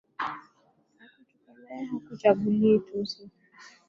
[1.01, 3.23] Akutukanae hakuchagulii tusi